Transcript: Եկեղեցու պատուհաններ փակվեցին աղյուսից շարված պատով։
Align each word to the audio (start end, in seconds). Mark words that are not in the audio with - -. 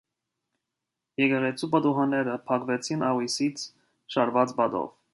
Եկեղեցու 1.23 1.69
պատուհաններ 1.77 2.33
փակվեցին 2.49 3.07
աղյուսից 3.13 3.71
շարված 4.17 4.61
պատով։ 4.63 4.95